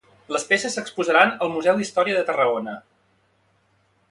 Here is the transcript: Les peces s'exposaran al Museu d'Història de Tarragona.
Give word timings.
Les 0.35 0.45
peces 0.51 0.77
s'exposaran 0.77 1.35
al 1.47 1.53
Museu 1.57 1.77
d'Història 1.83 2.17
de 2.21 2.25
Tarragona. 2.31 2.77